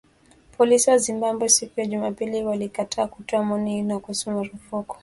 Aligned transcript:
Polisi 0.57 0.89
wa 0.89 0.97
Zimbabwe 0.97 1.49
siku 1.49 1.79
ya 1.79 1.85
Jumapili 1.85 2.43
walikataa 2.43 3.07
kutoa 3.07 3.43
maoni 3.43 3.99
kuhusu 3.99 4.31
marufuku 4.31 4.95